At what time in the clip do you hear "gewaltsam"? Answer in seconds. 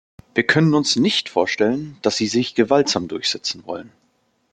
2.55-3.07